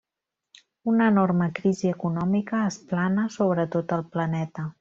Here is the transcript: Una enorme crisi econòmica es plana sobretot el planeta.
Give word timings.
Una 0.93 1.09
enorme 1.13 1.49
crisi 1.59 1.91
econòmica 1.97 2.65
es 2.73 2.81
plana 2.93 3.29
sobretot 3.39 3.99
el 4.01 4.07
planeta. 4.17 4.71